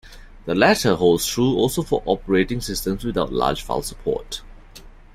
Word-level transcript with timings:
The 0.45 0.55
latter 0.55 0.95
holds 0.95 1.27
true 1.27 1.53
also 1.55 1.83
for 1.83 2.01
operating 2.07 2.59
systems 2.59 3.03
without 3.05 3.31
large 3.31 3.61
file 3.61 3.83
support. 3.83 4.41